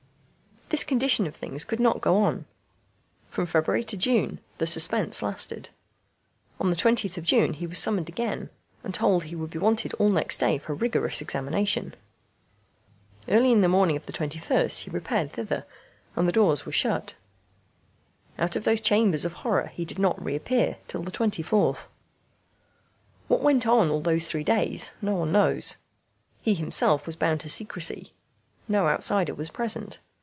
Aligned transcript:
This 0.69 0.85
condition 0.85 1.27
of 1.27 1.35
things 1.35 1.65
could 1.65 1.81
not 1.81 1.99
go 1.99 2.23
on. 2.23 2.45
From 3.29 3.45
February 3.45 3.83
to 3.83 3.97
June 3.97 4.39
the 4.57 4.65
suspense 4.65 5.21
lasted. 5.21 5.69
On 6.61 6.69
the 6.69 6.77
20th 6.77 7.17
of 7.17 7.25
June 7.25 7.51
he 7.51 7.67
was 7.67 7.77
summoned 7.77 8.07
again, 8.07 8.49
and 8.81 8.93
told 8.93 9.23
he 9.23 9.35
would 9.35 9.49
be 9.49 9.59
wanted 9.59 9.93
all 9.95 10.07
next 10.07 10.37
day 10.37 10.57
for 10.57 10.71
a 10.71 10.75
rigorous 10.75 11.21
examination. 11.21 11.93
Early 13.27 13.51
in 13.51 13.59
the 13.59 13.67
morning 13.67 13.97
of 13.97 14.05
the 14.05 14.13
21st 14.13 14.83
he 14.83 14.89
repaired 14.89 15.31
thither, 15.33 15.65
and 16.15 16.25
the 16.25 16.31
doors 16.31 16.65
were 16.65 16.71
shut. 16.71 17.15
Out 18.39 18.55
of 18.55 18.63
those 18.63 18.79
chambers 18.79 19.25
of 19.25 19.33
horror 19.33 19.67
he 19.67 19.83
did 19.83 19.99
not 19.99 20.23
reappear 20.23 20.77
till 20.87 21.03
the 21.03 21.11
24th. 21.11 21.87
What 23.27 23.43
went 23.43 23.67
on 23.67 23.89
all 23.89 23.99
those 23.99 24.25
three 24.27 24.45
days 24.45 24.91
no 25.01 25.15
one 25.15 25.33
knows. 25.33 25.75
He 26.41 26.53
himself 26.53 27.05
was 27.05 27.17
bound 27.17 27.41
to 27.41 27.49
secrecy. 27.49 28.13
No 28.69 28.87
outsider 28.87 29.33
was 29.35 29.49
present. 29.49 29.99